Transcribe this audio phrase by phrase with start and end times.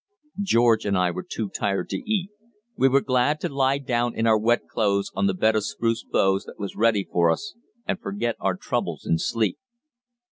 [0.41, 2.31] George and I were too tired to eat;
[2.75, 6.03] we were glad to lie down in our wet clothes on the bed of spruce
[6.03, 7.53] boughs that was ready for us
[7.87, 9.59] and forget our troubles in sleep.